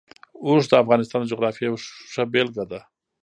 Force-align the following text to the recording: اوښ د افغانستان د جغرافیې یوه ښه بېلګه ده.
اوښ 0.45 0.63
د 0.69 0.73
افغانستان 0.83 1.19
د 1.21 1.25
جغرافیې 1.31 1.65
یوه 1.69 1.79
ښه 2.11 2.23
بېلګه 2.31 2.65
ده. 2.71 2.79